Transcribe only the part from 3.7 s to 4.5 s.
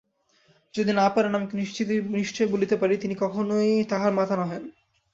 তাহার মাতা